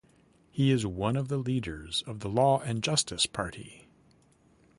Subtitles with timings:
[0.49, 3.87] He is one of the leaders of the Law and Justice party.